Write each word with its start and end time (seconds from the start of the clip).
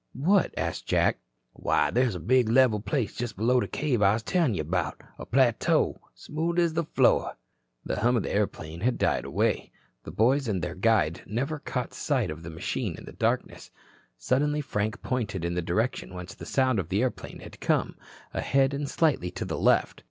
"What?" 0.13 0.51
asked 0.57 0.87
Jack. 0.87 1.19
"Why, 1.53 1.91
there's 1.91 2.15
a 2.15 2.19
big 2.19 2.49
level 2.49 2.79
place 2.79 3.13
just 3.15 3.37
below 3.37 3.59
the 3.59 3.67
cave 3.67 4.01
I 4.01 4.13
was 4.13 4.23
tellin' 4.23 4.55
you 4.55 4.63
'bout. 4.63 4.99
A 5.19 5.27
plateau. 5.27 5.99
Smooth 6.15 6.57
as 6.57 6.75
a 6.75 6.85
floor." 6.85 7.37
The 7.85 7.97
hum 7.99 8.17
of 8.17 8.23
the 8.23 8.33
airplane 8.33 8.79
had 8.79 8.97
died 8.97 9.25
away. 9.25 9.71
The 10.03 10.09
boys 10.09 10.47
and 10.47 10.63
their 10.63 10.73
guide 10.73 11.21
never 11.27 11.57
had 11.57 11.65
caught 11.65 11.93
sight 11.93 12.31
of 12.31 12.41
the 12.41 12.49
machine 12.49 12.95
in 12.97 13.05
the 13.05 13.11
darkness. 13.13 13.69
Suddenly 14.17 14.61
Frank 14.61 15.03
pointed 15.03 15.45
in 15.45 15.53
the 15.53 15.61
direction 15.61 16.15
whence 16.15 16.33
the 16.33 16.47
sound 16.47 16.79
of 16.79 16.89
the 16.89 17.03
airplane 17.03 17.41
had 17.41 17.59
come, 17.59 17.95
ahead 18.33 18.73
and 18.73 18.89
slightly 18.89 19.29
to 19.29 19.45
the 19.45 19.59
left. 19.59 19.99